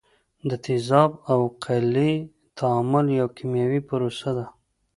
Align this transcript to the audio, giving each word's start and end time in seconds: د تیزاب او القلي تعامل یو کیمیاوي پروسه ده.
د 0.49 0.51
تیزاب 0.65 1.11
او 1.31 1.37
القلي 1.47 2.11
تعامل 2.59 3.05
یو 3.19 3.27
کیمیاوي 3.37 3.81
پروسه 3.89 4.29
ده. 4.37 4.45